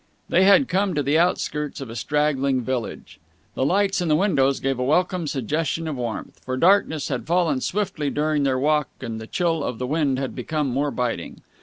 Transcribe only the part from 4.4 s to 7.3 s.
gave a welcome suggestion of warmth, for darkness had